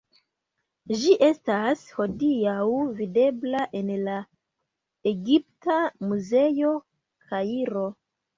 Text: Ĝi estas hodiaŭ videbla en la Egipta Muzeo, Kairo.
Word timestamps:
Ĝi 1.01 1.09
estas 1.25 1.83
hodiaŭ 1.97 2.55
videbla 3.01 3.61
en 3.81 3.91
la 4.07 4.15
Egipta 5.13 5.77
Muzeo, 6.09 6.73
Kairo. 7.29 7.87